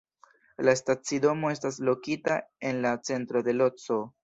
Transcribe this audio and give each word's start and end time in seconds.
La 0.67 0.73
stacidomo 0.79 1.51
estas 1.57 1.77
lokita 1.91 2.39
en 2.71 2.83
la 2.89 2.97
centro 3.13 3.45
de 3.51 3.59
Lodzo. 3.61 4.03